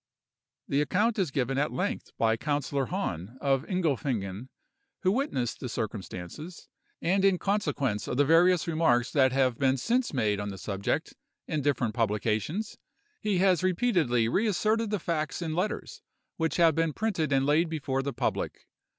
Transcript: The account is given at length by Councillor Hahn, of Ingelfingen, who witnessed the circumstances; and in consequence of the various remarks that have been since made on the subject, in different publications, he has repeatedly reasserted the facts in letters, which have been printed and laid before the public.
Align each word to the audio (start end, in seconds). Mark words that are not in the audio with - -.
The 0.67 0.81
account 0.81 1.19
is 1.19 1.29
given 1.29 1.59
at 1.59 1.71
length 1.71 2.09
by 2.17 2.35
Councillor 2.35 2.87
Hahn, 2.87 3.37
of 3.39 3.63
Ingelfingen, 3.67 4.49
who 5.01 5.11
witnessed 5.11 5.59
the 5.59 5.69
circumstances; 5.69 6.67
and 7.03 7.23
in 7.23 7.37
consequence 7.37 8.07
of 8.07 8.17
the 8.17 8.25
various 8.25 8.65
remarks 8.67 9.11
that 9.11 9.31
have 9.31 9.59
been 9.59 9.77
since 9.77 10.11
made 10.11 10.39
on 10.39 10.49
the 10.49 10.57
subject, 10.57 11.13
in 11.47 11.61
different 11.61 11.93
publications, 11.93 12.79
he 13.19 13.37
has 13.37 13.61
repeatedly 13.61 14.27
reasserted 14.27 14.89
the 14.89 14.97
facts 14.97 15.39
in 15.39 15.53
letters, 15.53 16.01
which 16.35 16.57
have 16.57 16.73
been 16.73 16.93
printed 16.93 17.31
and 17.31 17.45
laid 17.45 17.69
before 17.69 18.01
the 18.01 18.11
public. 18.11 18.65